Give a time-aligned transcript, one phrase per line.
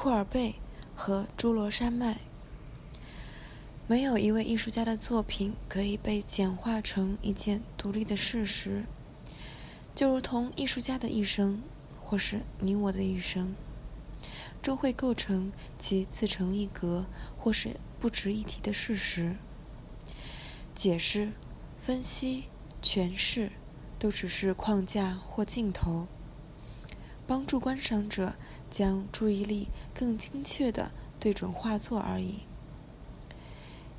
[0.00, 0.54] 库尔贝
[0.94, 2.18] 和侏罗山脉。
[3.88, 8.84] 没有一位艺术家的作品可以被简化成一件独立的事实，
[9.92, 11.60] 就如同艺术家的一生，
[12.00, 13.56] 或是你我的一生，
[14.62, 15.50] 终会构成
[15.80, 17.06] 其自成一格
[17.36, 19.34] 或是不值一提的事实。
[20.76, 21.32] 解释、
[21.80, 22.44] 分析、
[22.80, 23.50] 诠释，
[23.98, 26.06] 都只是框架或镜头，
[27.26, 28.34] 帮助观赏者
[28.70, 32.40] 将注意力更精确地对准画作而已。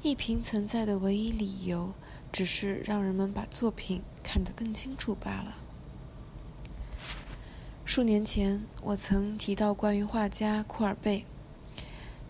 [0.02, 1.94] 艺评存在的唯一理由，
[2.32, 5.58] 只是让人们把作品看得更清楚罢了。
[7.84, 11.26] 数年前，我曾提到关于画家库尔贝，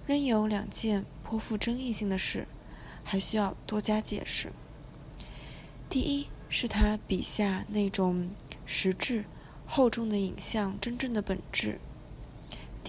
[0.08, 2.48] 仍有两件颇富争议性的事，
[3.04, 4.52] 还需要多加解释。
[5.90, 8.30] 第一，是他笔下那种
[8.66, 9.26] 实质、
[9.68, 11.80] 厚重的影像真正的本质；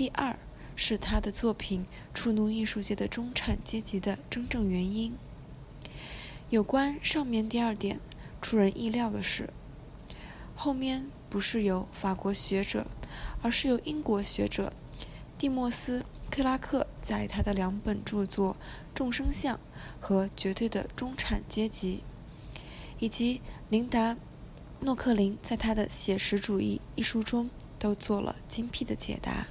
[0.00, 0.38] 第二。
[0.74, 5.15] 是他的作品触怒艺术界的中产阶级的真正原因。
[6.48, 8.01] 有关上面第二点，
[8.40, 9.51] 出人意料的是，
[10.57, 12.87] 后面不是由法国学者，
[13.42, 14.73] 而是由英国学者
[15.37, 18.54] 蒂莫斯·克拉克在他的两本著作
[18.95, 19.57] 《众生相》
[20.01, 22.02] 和《绝对的中产阶级》，
[22.98, 24.14] 以及琳达·
[24.80, 29.48] 诺克林在他的《写实主义》一书中都做了精辟的解答。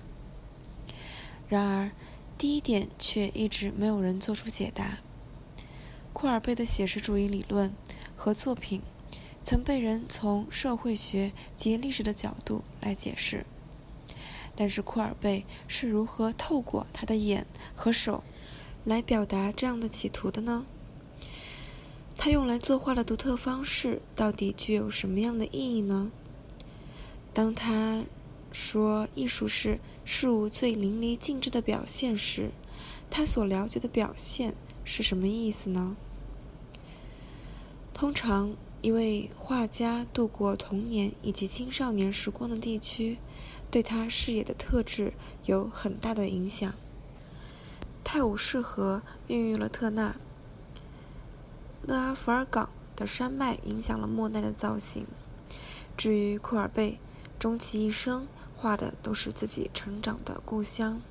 [1.49, 1.89] 然而，
[2.37, 4.99] 第一点却一直没有人做出解答。
[6.13, 7.73] 库尔贝的写实主义理论
[8.15, 8.83] 和作品
[9.43, 13.47] 曾被人从社会学及历史的角度来解释，
[14.55, 18.23] 但是库尔贝是如何透过他的眼和手
[18.85, 20.67] 来表达这样的企图的呢？
[22.15, 26.11] 他用来作画的独特方式到底具有什么样的意义呢？
[27.33, 28.03] 当他
[28.51, 29.79] 说艺术是。
[30.11, 32.49] 事物最淋漓尽致的表现时，
[33.11, 35.95] 他所了解的表现是什么意思呢？
[37.93, 43.19] 通常，一位画家度过童年以及青少年时光的地区，
[43.69, 45.13] 对他视野的特质
[45.45, 46.73] 有很大的影响。
[48.03, 50.15] 泰晤士河孕育了特纳，
[51.83, 55.05] 勒阿弗尔港的山脉影响了莫奈的造型。
[55.95, 56.97] 至于库尔贝，
[57.37, 58.27] 终其一生。
[58.61, 61.01] 画的都是自己成长的故乡，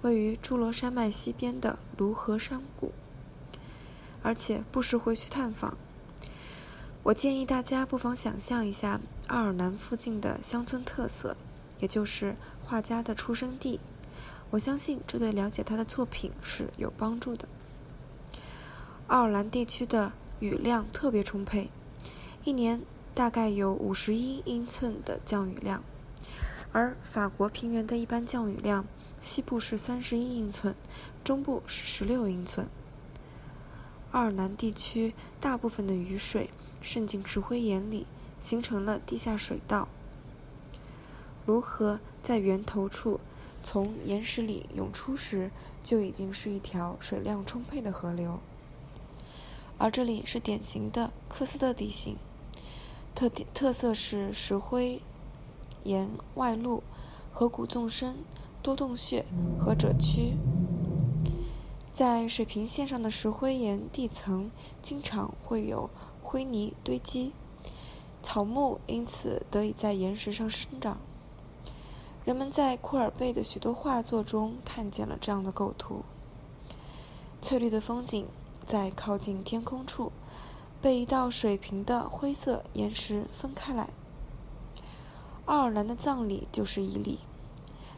[0.00, 2.92] 位于侏罗山脉西边的卢河山谷，
[4.22, 5.76] 而且不时会去探访。
[7.02, 11.36] 我建议大家不妨想象一下爱尔兰附近的乡村特色，
[11.78, 12.34] 也就是
[12.64, 13.78] 画家的出生地。
[14.50, 17.46] 我相信这对了解他的作品是有帮助的。
[19.08, 21.68] 奥尔兰地区的雨量特别充沛，
[22.44, 22.80] 一年
[23.14, 25.84] 大概有五十一英寸的降雨量。
[26.72, 28.84] 而法国平原的一般降雨量，
[29.20, 30.74] 西部是三十一英寸，
[31.24, 32.68] 中部是十六英寸。
[34.12, 38.06] 奥尔兰地区大部分的雨水渗进石灰岩里，
[38.40, 39.88] 形成了地下水道。
[41.46, 43.20] 卢河在源头处
[43.62, 45.50] 从岩石里涌出时，
[45.82, 48.40] 就已经是一条水量充沛的河流。
[49.78, 52.16] 而这里是典型的科斯特地形，
[53.14, 55.00] 特点特色是石灰。
[55.88, 56.82] 岩外露、
[57.32, 58.16] 河谷纵深、
[58.62, 59.24] 多洞穴
[59.58, 60.34] 和褶曲，
[61.90, 64.50] 在水平线上的石灰岩地层
[64.82, 65.88] 经常会有
[66.22, 67.32] 灰泥堆积，
[68.22, 70.98] 草木因此得以在岩石上生长。
[72.26, 76.02] 人们在库尔贝的许多画作中看见了这样的构图：
[77.40, 78.26] 翠绿的风景
[78.66, 80.12] 在靠近天空处，
[80.82, 83.88] 被一道水平的灰色岩石分开来。
[85.48, 87.20] 爱尔兰的葬礼就是一例。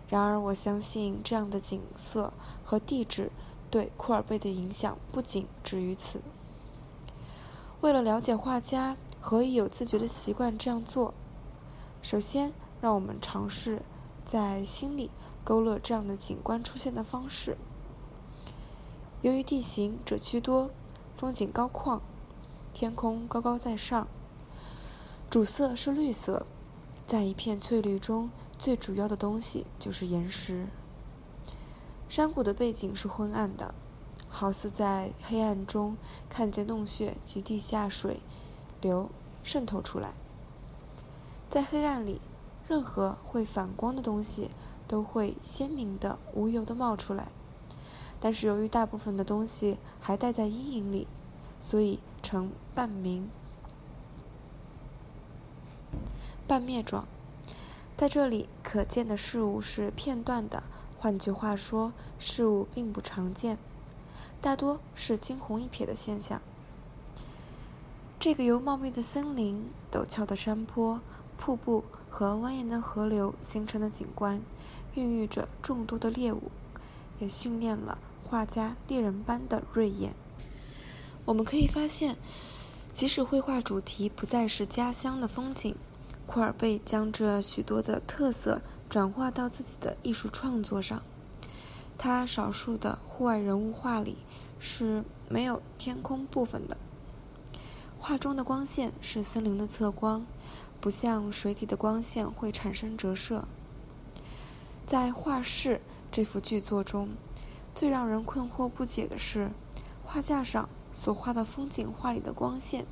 [0.09, 2.33] 然而，我相信这样的景色
[2.65, 3.33] 和地质
[3.69, 6.23] 对库尔贝的影响不仅止于此。
[7.81, 11.13] 为了了解画家何以有自觉的习惯这样做，
[12.01, 13.83] 首先让我们尝试
[14.25, 15.11] 在心里
[15.43, 17.59] 勾勒这样的景观出现的方式。
[19.23, 20.71] 由于地形褶曲多，
[21.17, 21.99] 风景高旷，
[22.73, 24.07] 天空高高在上，
[25.29, 26.47] 主色是绿色。
[27.11, 30.69] 在一片翠绿中，最主要的东西就是岩石。
[32.09, 33.75] 山谷的背景是昏暗的，
[34.29, 35.97] 好似在黑暗中
[36.29, 38.21] 看见洞穴及地下水
[38.81, 39.11] 流
[39.43, 40.13] 渗透出来。
[41.51, 42.21] 在黑暗里，
[42.69, 44.49] 任何会反光的东西
[44.87, 47.33] 都会鲜明的、无油的冒出来。
[48.21, 51.09] 但是由于大部分的东西还待在阴影里，
[51.59, 53.29] 所以呈半明。
[56.51, 57.07] 半灭状，
[57.97, 60.65] 在这里可见的事物是片段的
[60.99, 63.57] 换句话说，事物并不常见，
[64.41, 66.43] 大多是惊鸿一瞥的现象。
[68.19, 71.01] 这个由茂密的森林、陡峭的山坡、
[71.39, 74.43] 瀑布和蜿蜒的河流形成的景观，
[74.97, 76.51] 孕育着众多的猎物，
[77.21, 77.97] 也训练了
[78.29, 80.15] 画家猎人般的锐眼。
[81.27, 82.17] 我们可以发现，
[82.93, 85.77] 即使绘画主题不再是家乡的风景，
[86.33, 91.03] 库尔贝将这许多的特色转化到自己的艺术创作上。
[91.99, 94.19] 他少数的户外人物画里
[94.61, 96.77] 是没有天空部分的。
[97.99, 100.25] 画中的光线是森林的侧光，
[100.81, 103.49] 不像水底的光线会产生折射。
[104.87, 105.81] 在画室
[106.13, 107.09] 这幅巨作中，
[107.75, 109.51] 最让人困惑不解的是，
[110.05, 112.87] 画架上所画的风景画里的光线，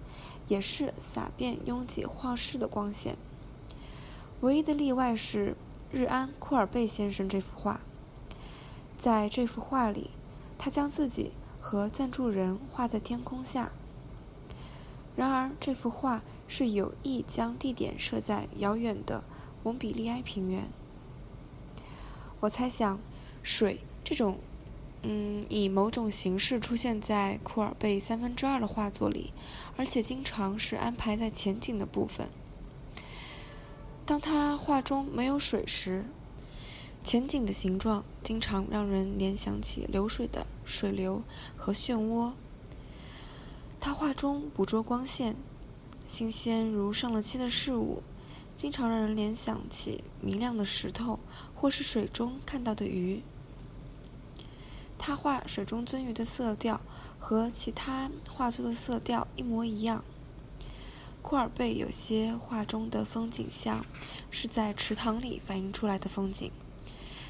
[0.49, 3.17] 也是洒遍拥挤画室的光线。
[4.41, 5.57] 唯一的例外是
[5.91, 7.81] 日安·库尔贝先生这幅画。
[8.97, 10.11] 在这幅画里，
[10.57, 13.73] 他将自己和赞助人画在天空下。
[15.17, 19.25] 然而，这幅画是有意将地点设在遥远的
[19.65, 20.69] 蒙彼利埃平原。
[22.39, 23.01] 我猜想，
[23.43, 24.39] 水这种，
[25.03, 29.33] 嗯，以某种形式出现在库尔贝三分之二的画作里，
[29.77, 32.29] 而且经常是安排在前景的部分。
[34.09, 36.07] 当他画中没有水时，
[37.05, 41.23] 前景的形状经常让人联想起流水的水流
[41.59, 42.33] 和漩涡。
[43.79, 45.37] 他画中捕捉光线，
[46.07, 48.03] 新鲜如上了漆的事物，
[48.57, 51.19] 经常让人联想起明亮的石头，
[51.55, 53.21] 或是水中看到的鱼。
[54.97, 56.81] 他画水中鳟鱼的色调
[57.19, 60.03] 和其他画作的色调一模一样。
[61.29, 63.85] 库尔贝有些画中的风景像
[64.31, 66.51] 是在池塘里反映出来的风景。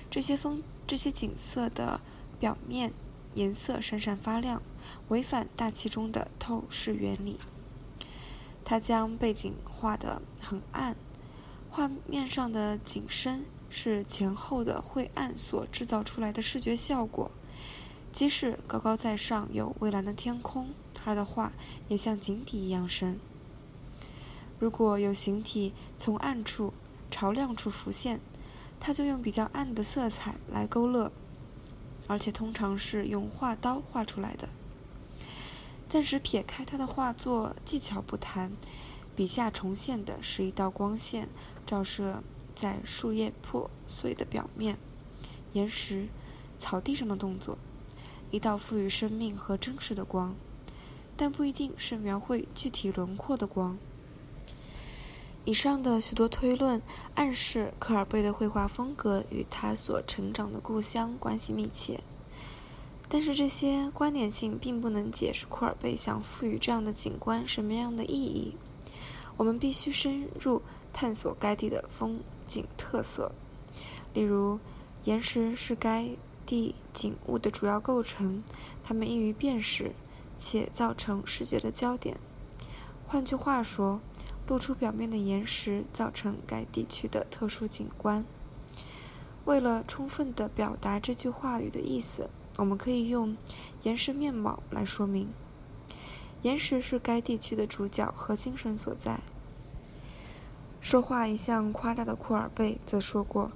[0.08, 2.00] 这些风、这些景色的
[2.38, 2.92] 表面
[3.34, 4.62] 颜色闪闪发亮，
[5.08, 7.40] 违反大气中的透视原理。
[8.64, 10.94] 他将背景画得很暗，
[11.68, 17.32] 画面上的景深是前后的晦暗所制造出来的视觉效果。
[18.12, 21.52] 即使高高在上有蔚蓝的天空，他的画
[21.88, 23.18] 也像井底一样深。
[24.58, 26.72] 如果有形体从暗处
[27.10, 28.20] 朝亮处浮现，
[28.80, 31.10] 他就用比较暗的色彩来勾勒，
[32.06, 34.48] 而且通常是用画刀画出来的。
[35.88, 38.52] 暂时撇开他的画作技巧不谈，
[39.16, 41.28] 笔下重现的是一道光线
[41.64, 42.22] 照射
[42.54, 44.76] 在树叶破碎的表面、
[45.54, 46.08] 岩石、
[46.58, 47.56] 草地上的动作，
[48.30, 50.34] 一道赋予生命和真实的光，
[51.16, 53.78] 但不一定是描绘具体轮廓的光。
[55.48, 56.82] 以上的许多推论
[57.14, 62.00] 暗示科尔贝的绘画风格与他所成长的故乡关系密切，
[63.08, 68.56] 但是这些关联性并不能解释库尔贝想赋予这样的景观什么样的意义。
[69.38, 70.60] 我们必须深入
[70.92, 73.32] 探索该地的风景特色，
[74.12, 74.60] 例如，
[75.04, 76.10] 岩石是该
[76.44, 78.44] 地景物的主要构成，
[78.84, 79.92] 它们易于辨识，
[80.36, 82.18] 且造成视觉的焦点。
[83.06, 83.98] 换句话说。
[84.48, 88.24] 露出表面的岩石造成该地区的特殊景观。
[89.44, 93.36] 为了充分地表达这句话语的意思，我们可以用
[93.82, 95.28] 岩石面貌来说明。
[96.42, 99.20] 岩石是该地区的主角和精神所在。
[100.80, 103.50] 说话一向夸大的库尔贝则说过，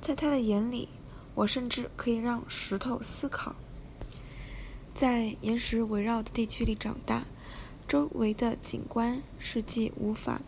[0.00, 0.88] 在他的眼里，
[1.34, 3.54] 我甚至可以让石头思考。
[4.94, 7.24] 在岩石围绕的地区里长大。
[7.86, 10.40] 周围的景观是既无法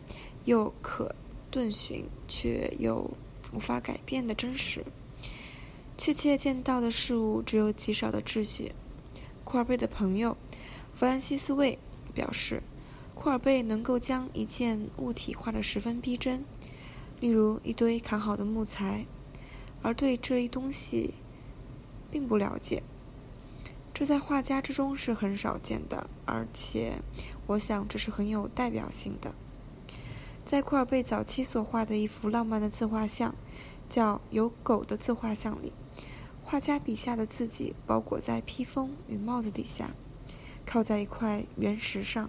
[0.44, 1.14] 又可
[1.52, 3.10] 遁寻，却又
[3.52, 4.84] 无法改变的真实。
[5.96, 8.72] 确切见到的事物只有极少的秩序。
[9.44, 10.36] 库尔贝的朋友
[10.94, 11.78] 弗兰西斯·魏
[12.12, 12.62] 表示，
[13.14, 16.44] 库尔贝能够将一件物体画得十分逼真，
[17.20, 19.06] 例如一堆砍好的木材，
[19.82, 21.14] 而对这一东西
[22.10, 22.82] 并不了解。
[23.94, 26.98] 这在画家之中是很少见的，而且，
[27.46, 29.32] 我想这是很有代表性的。
[30.44, 33.36] 在库尔贝早期所画的一幅浪漫的自画像，
[33.88, 35.72] 叫《有狗的自画像》里，
[36.42, 39.90] 画家笔下的自己包裹在披风与帽子底下，
[40.66, 42.28] 靠在一块原石上。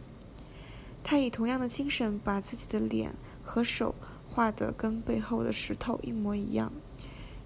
[1.03, 3.95] 他以同样的精神把自己的脸和手
[4.29, 6.71] 画得跟背后的石头一模一样，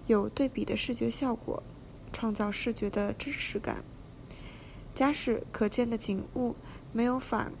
[0.06, 1.62] 有对比的视觉效果，
[2.12, 3.82] 创造视觉的真实感。
[5.00, 6.54] 假使可见的景物
[6.92, 7.54] 没有反，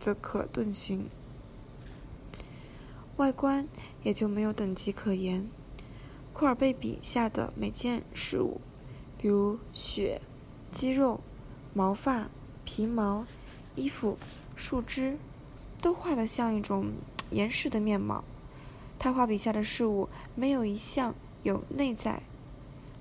[0.00, 1.06] 则可遁寻。
[3.18, 3.68] 外观
[4.02, 5.46] 也就没有等级可言。
[6.32, 8.62] 库尔贝笔下的每件事物，
[9.18, 10.22] 比如血、
[10.70, 11.20] 肌肉、
[11.74, 12.30] 毛发、
[12.64, 13.26] 皮毛、
[13.74, 14.16] 衣服、
[14.54, 15.18] 树枝，
[15.82, 16.92] 都画得像一种
[17.28, 18.24] 岩石的面貌。
[18.98, 22.22] 他画笔下的事物没有一项有内在。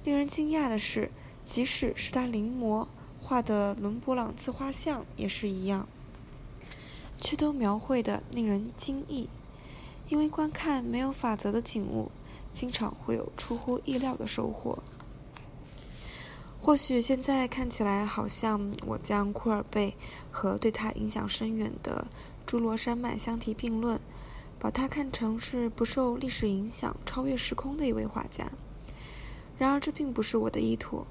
[0.03, 1.09] 令人惊讶的是，
[1.45, 2.85] 即使是他临摹
[3.25, 5.87] 画的伦勃朗自画像也是一样，
[7.19, 9.27] 却都描绘的令人惊异。
[10.07, 12.11] 因为观看没有法则的景物，
[12.53, 14.77] 经常会有出乎意料的收获。
[16.61, 19.95] 或许现在看起来好像我将库尔贝
[20.29, 22.07] 和对他影响深远的
[22.45, 23.99] 朱罗山脉相提并论。
[24.57, 28.49] 把他看成是不受历史影响、超越时空的一位画家。
[29.59, 31.05] 然而，这并不是我的意图。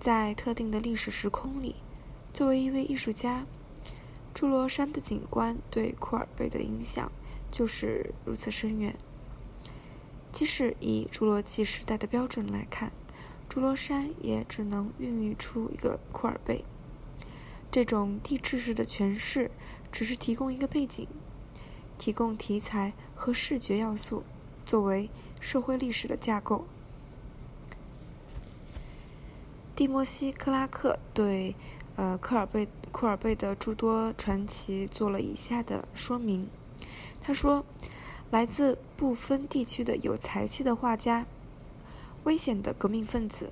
[0.00, 1.76] 在特定的历史时空里，
[2.32, 3.44] 作为一位艺术家，
[4.34, 7.12] 侏罗山的景观对库尔贝的影响
[7.50, 8.96] 就是如此深远。
[10.32, 12.92] 即使以侏罗纪时代的标准来看，
[13.50, 16.64] 侏罗山也只能孕育出一个库尔贝。
[17.70, 19.50] 这种地质式的诠释
[19.92, 21.06] 只是提供一个背景。
[21.98, 24.22] 提供题材和视觉要素，
[24.64, 26.64] 作为社会历史的架构。
[29.80, 31.56] 蒂莫西·克拉克对
[31.96, 36.50] 呃科尔贝库尔贝的诸多传奇做了以下的说明。
[37.22, 37.64] 他说
[38.30, 41.24] ：“来自不分地区的有才气的画家，
[42.24, 43.50] 危险的革命分子，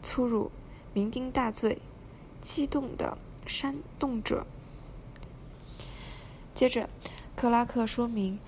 [0.00, 0.50] 粗鲁、
[0.94, 1.76] 酩酊大醉、
[2.40, 4.46] 激动的煽动者。”
[6.56, 6.88] 接着。
[7.36, 8.38] 克拉克说明，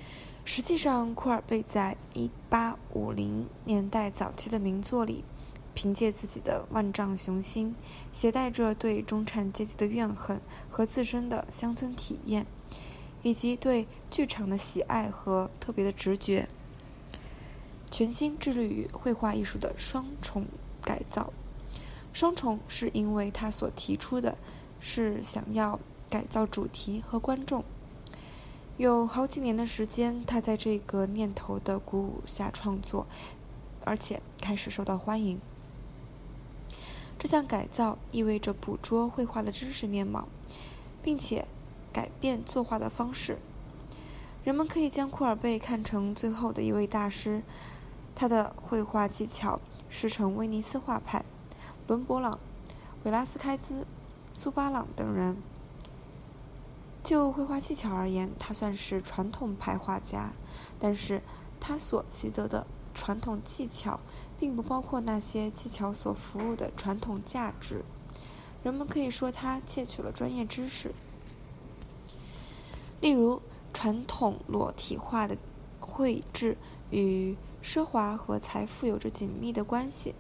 [0.47, 5.25] 实际上，库尔贝在1850年代早期的名作里，
[5.77, 7.77] 凭借自己的万丈雄心，
[8.11, 10.41] 携带着对中产阶级的怨恨
[10.71, 12.47] 和自身的乡村体验，
[13.23, 16.49] 以及对剧场的喜爱和特别的直觉，
[17.91, 20.47] 全心致力于绘画艺术的双重
[20.81, 21.31] 改造。
[22.15, 24.39] 双重是因为他所提出的
[24.81, 25.79] 是想要
[26.09, 27.63] 改造主题和观众。
[28.79, 33.07] 有好几年的时间，他在这个念头的鼓舞下创作，
[33.85, 35.39] 而且开始受到欢迎。
[37.19, 40.29] 这项改造意味着捕捉绘画的真实面貌，
[41.03, 41.47] 并且
[41.93, 43.39] 改变作画的方式。
[44.45, 47.43] 人们可以将库尔贝看成最后的一位大师，
[48.15, 51.25] 他的绘画技巧师承威尼斯画派，
[51.89, 52.39] 伦勃朗、
[53.03, 53.87] 维拉斯开兹、
[54.33, 55.37] 苏巴朗等人。
[57.03, 60.33] 就绘画技巧而言，他算是传统派画家，
[60.79, 61.23] 但是
[61.59, 62.67] 他所习得的
[62.97, 64.01] 传统技巧，
[64.41, 67.85] 并不包括那些技巧所服务的传统价值。
[68.65, 70.93] 人们可以说他窃取了专业知识。
[73.01, 73.43] 例如，
[73.75, 75.37] 传统裸体画的
[75.79, 76.57] 绘制
[76.91, 80.15] 与奢华和财富有着紧密的关系，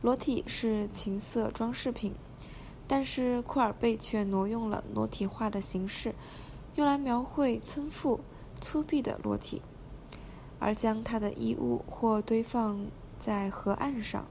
[0.00, 2.14] 裸体是情色装饰品。
[2.86, 6.14] 但是库尔贝却挪用了裸体画的形式，
[6.76, 8.20] 用来描绘村妇
[8.60, 9.60] 粗鄙的裸体，
[10.58, 12.86] 而将他的衣物或堆放
[13.18, 14.26] 在河岸上。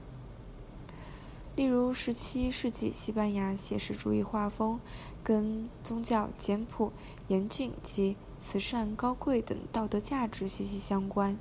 [1.54, 4.78] 例如，17世纪西班牙写实主义画风
[5.22, 6.92] 跟宗教简朴、
[7.28, 11.38] 严峻及慈善高贵等道德价值息息相关，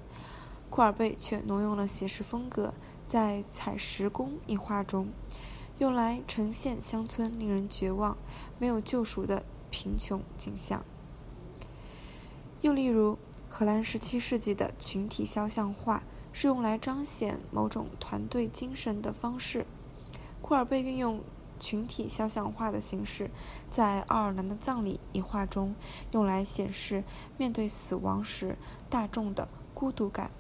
[0.70, 2.74] 库尔贝却挪用了写实风格，
[3.10, 5.10] 在采石工一画中。
[5.80, 8.18] 用来呈现乡村令人绝望、
[8.58, 10.86] 没有救赎的贫穷景象。
[12.62, 13.18] 又例如，
[13.57, 19.65] 荷兰17世纪的群体肖像画是用来彰显某种团队精神的方式。
[20.41, 21.21] 库尔贝运用
[21.57, 23.31] 群体肖像画的形式，
[23.71, 25.74] 在奥尔南的葬礼一画中，
[26.12, 27.05] 用来显示
[27.38, 28.57] 面对死亡时
[28.89, 30.31] 大众的孤独感。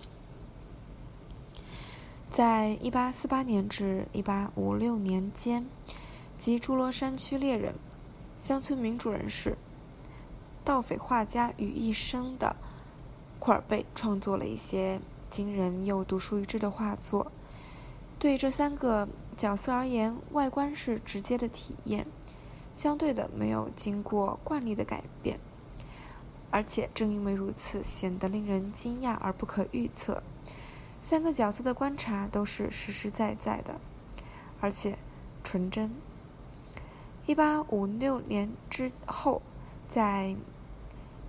[2.29, 5.65] 在1848年至1856年间，
[6.37, 7.75] 即侏罗山区猎人、
[8.41, 9.57] 乡村民主人士、
[10.65, 12.53] 盗匪画家于一身的
[13.45, 14.99] 库尔贝创作了一些
[15.29, 17.31] 惊人又独树一帜的画作。
[18.17, 22.07] 对这三个角色而言，外观是直接的体验，
[22.73, 25.39] 相对的没有经过惯例的改变，
[26.49, 30.23] 而且正因为如此，显得令人惊讶而不可预测。
[31.03, 33.79] 三个角色的观察都是实实在在的，
[34.59, 34.97] 而且
[35.43, 35.93] 纯真。
[37.27, 39.43] 一八五六年之后，
[39.87, 40.35] 在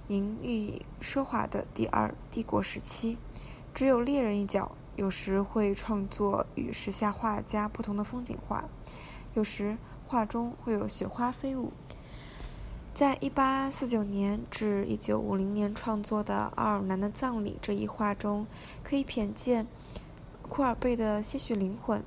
[0.08, 3.16] 淫欲奢华的第二帝国时期，
[3.74, 8.64] 只有猎人一角，有时会创作与时下画家不同的风景画，
[9.34, 11.72] 有时画中会有雪花飞舞。
[12.94, 18.46] 在1849年至1950年创作的《奥尔南的葬礼》这一画中，
[18.84, 19.66] 可以瞥见
[20.48, 22.02] 库尔贝的些许灵魂。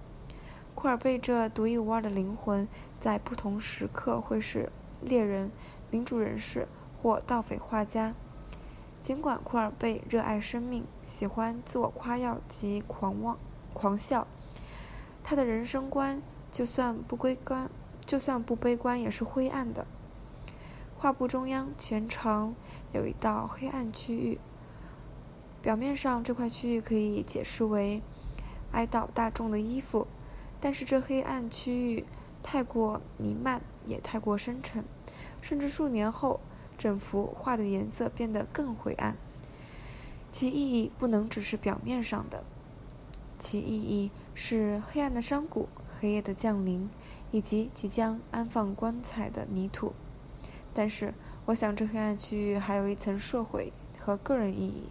[0.73, 2.65] 库尔贝这独一无二的灵魂，
[2.99, 5.51] 在不同时刻会是猎人、
[5.91, 6.67] 民主人士
[7.01, 8.13] 或盗匪画家。
[9.01, 13.37] 尽管库尔贝热爱生命，喜欢自我夸耀及狂妄、
[13.73, 14.27] 狂笑，
[15.23, 17.69] 他的人生观就算不悲观，
[18.05, 19.87] 就算不悲观，也是灰暗的。
[20.97, 22.53] 画布中央全长
[22.91, 24.37] 有一道黑暗区域，
[25.61, 28.01] 表面上这块区域可以解释为
[28.73, 30.07] 哀悼大众的衣服，
[30.59, 32.05] 但是这黑暗区域
[32.43, 34.83] 太过弥漫，也太过深沉，
[35.39, 36.41] 甚至数年后，
[36.79, 39.17] 整幅画的颜色变得更灰暗。
[40.31, 42.43] 其意义不能只是表面上的，
[43.37, 45.67] 其意义是黑暗的山谷、
[45.99, 46.89] 黑夜的降临，
[47.31, 49.93] 以及即将安放棺材的泥土。
[50.73, 51.13] 但是，
[51.47, 54.83] 我想这黑暗区域还有一层社会和个人意义。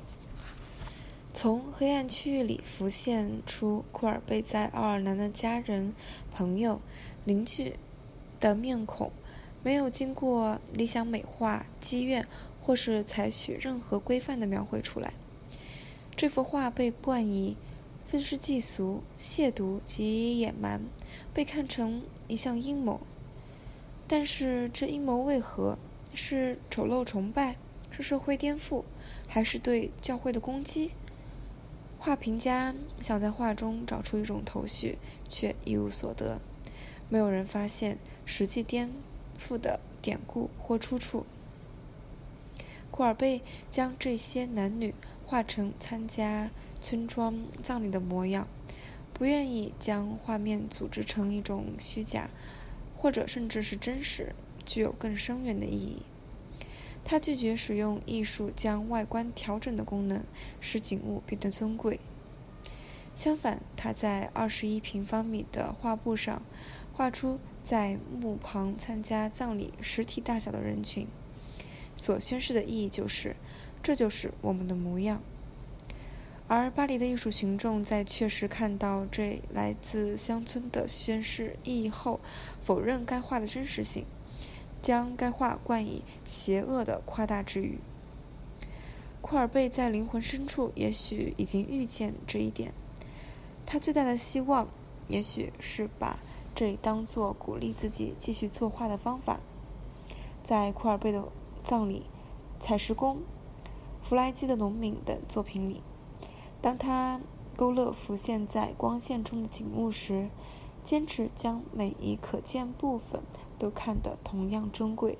[1.33, 5.95] 从黑暗区域里浮现出库尔贝在奥尔南的家人、
[6.35, 6.81] 朋友、
[7.25, 7.77] 邻居
[8.41, 9.13] 的面孔，
[9.69, 12.27] 没有经过理想美化、积怨，
[12.63, 15.13] 或是采取任何规范的描绘出来。
[16.17, 17.55] 这幅画被冠以
[18.07, 20.81] 愤世嫉俗、亵渎及野蛮，
[21.35, 22.99] 被看成一项阴谋。
[24.07, 25.77] 但是这阴谋为何？
[26.15, 27.57] 是丑陋崇拜，
[27.91, 28.85] 是社会颠覆，
[29.27, 30.93] 还是对教会的攻击？
[31.99, 34.97] 画评家想在画中找出一种头绪，
[35.29, 36.41] 却一无所得。
[37.11, 38.91] 没有人发现实际颠
[39.39, 41.25] 覆的典故或出处。
[42.91, 48.49] 库尔贝将这些男女画成参加村庄葬礼的模样，
[49.15, 52.29] 不愿意将画面组织成一种虚假。
[53.01, 54.35] 或者甚至是真实，
[54.67, 56.03] 具有更深远的意义。
[57.05, 60.25] 他拒绝使用艺术将外观调整的功能，
[60.61, 62.01] 使景物变得尊贵。
[63.15, 66.43] 相反，他在二十一平方米的画布上，
[66.93, 67.39] 画出
[67.69, 71.07] 在墓旁参加葬礼实体大小的人群，
[71.99, 73.37] 所宣示的意义就是：
[73.83, 75.21] 这就是我们的模样。
[76.47, 82.21] 而巴黎的艺术群众在确实看到这来自乡村的宣誓意义后，
[82.59, 84.07] 否认该画的真实性，
[84.81, 87.81] 将该画冠以邪恶的夸大之语。
[89.21, 92.73] 库尔贝在灵魂深处也许已经预见这一点，
[93.67, 94.67] 他最大的希望
[95.09, 96.19] 也许是把
[96.59, 99.39] 这当作鼓励自己继续作画的方法。
[100.43, 101.29] 在库尔贝的
[101.63, 102.03] 葬礼、
[102.59, 103.19] 采石工、
[104.03, 105.83] 弗莱基的农民等作品里。
[106.61, 107.21] 当他
[107.57, 110.31] 勾勒浮现在光线中的景物时，
[110.83, 113.23] 坚持将每一可见部分
[113.57, 115.17] 都看得同样珍贵。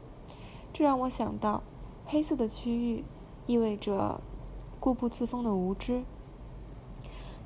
[0.73, 1.63] 这让我想到，
[2.05, 3.05] 黑色的区域
[3.47, 4.21] 意味着
[4.81, 6.03] 固步自封的无知。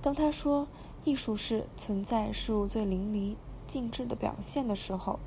[0.01, 0.67] 当他说
[1.05, 3.37] 艺术是存在事物最淋漓
[3.73, 5.19] 静致的表现的时候，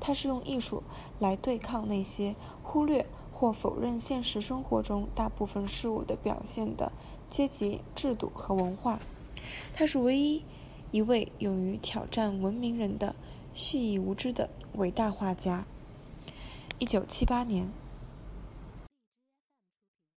[0.00, 0.82] 他是用艺术
[1.18, 3.04] 来对抗那些忽略。
[3.32, 6.92] 或否认现实生活中大部分事物的表现的
[7.30, 9.00] 阶级制度和文化，
[9.72, 10.44] 他是唯一
[10.90, 13.16] 一位勇于挑战文明人的
[13.54, 15.64] 蓄意无知的伟大画家。
[16.78, 17.72] 一九七八年。